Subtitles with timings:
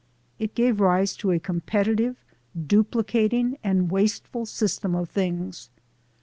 [0.39, 2.15] It gave rise to a competitive,
[2.59, 5.69] dupli cating and wasteful system of things.